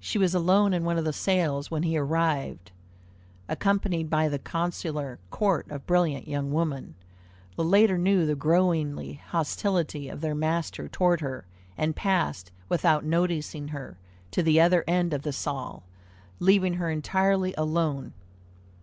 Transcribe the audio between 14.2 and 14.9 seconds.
to the other